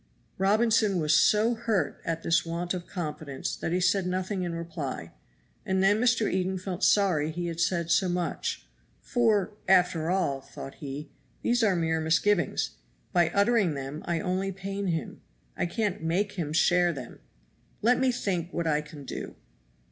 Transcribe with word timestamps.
Robinson 0.39 0.99
was 0.99 1.15
so 1.15 1.53
hurt 1.53 2.01
at 2.03 2.23
this 2.23 2.43
want 2.43 2.73
of 2.73 2.87
confidence 2.87 3.55
that 3.55 3.71
he 3.71 3.79
said 3.79 4.07
nothing 4.07 4.41
in 4.41 4.55
reply, 4.55 5.11
and 5.63 5.83
then 5.83 6.01
Mr. 6.01 6.27
Eden 6.27 6.57
felt 6.57 6.83
sorry 6.83 7.29
he 7.29 7.45
had 7.45 7.59
said 7.59 7.91
so 7.91 8.09
much, 8.09 8.65
"for, 8.99 9.53
after 9.67 10.09
all," 10.09 10.41
thought 10.41 10.73
he, 10.81 11.11
"these 11.43 11.61
are 11.63 11.75
mere 11.75 12.01
misgivings; 12.01 12.77
by 13.13 13.29
uttering 13.29 13.75
them 13.75 14.01
I 14.05 14.19
only 14.19 14.51
pain 14.51 14.87
him. 14.87 15.21
I 15.55 15.67
can't 15.67 16.01
make 16.01 16.31
him 16.31 16.51
share 16.51 16.91
them. 16.91 17.19
Let 17.83 17.99
me 17.99 18.11
think 18.11 18.51
what 18.51 18.65
I 18.65 18.81
can 18.81 19.03
do." 19.05 19.35